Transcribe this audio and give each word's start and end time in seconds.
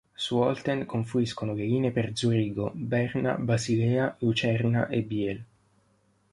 Su 0.15 0.37
Olten 0.39 0.87
confluiscono 0.87 1.53
le 1.53 1.63
linee 1.63 1.91
per 1.91 2.11
Zurigo, 2.17 2.71
Berna, 2.73 3.35
Basilea, 3.35 4.15
Lucerna 4.21 4.87
e 4.87 5.03
Biel. 5.03 5.45